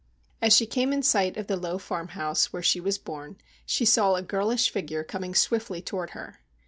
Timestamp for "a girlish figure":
4.15-5.03